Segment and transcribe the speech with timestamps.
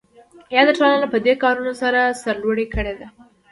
[0.55, 3.07] یاده ټولنه پدې کارونو سره سرلوړې کړې ده.